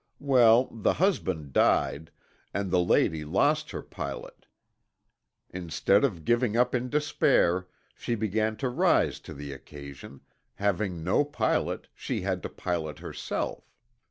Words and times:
Well, 0.17 0.65
the 0.71 0.93
husband 0.95 1.53
died, 1.53 2.09
and 2.55 2.71
the 2.71 2.79
lady 2.79 3.23
lost 3.23 3.69
her 3.69 3.83
pilot. 3.83 4.47
Instead 5.51 6.03
of 6.03 6.25
giving 6.25 6.57
up 6.57 6.73
in 6.73 6.89
despair, 6.89 7.67
she 7.93 8.15
began 8.15 8.57
to 8.65 8.69
rise 8.69 9.19
to 9.19 9.33
the 9.35 9.53
occasion 9.53 10.21
having 10.55 11.03
no 11.03 11.23
pilot, 11.23 11.87
she 11.93 12.21
had 12.21 12.41
to 12.41 12.49
pilot 12.49 12.97
herself. 12.97 13.71